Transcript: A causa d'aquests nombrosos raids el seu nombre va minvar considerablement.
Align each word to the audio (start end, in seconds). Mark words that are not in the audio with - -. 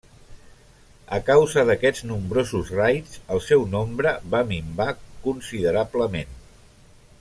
A 1.17 1.19
causa 1.27 1.65
d'aquests 1.69 2.05
nombrosos 2.13 2.71
raids 2.79 3.21
el 3.37 3.43
seu 3.51 3.69
nombre 3.77 4.17
va 4.35 4.43
minvar 4.55 4.89
considerablement. 5.29 6.39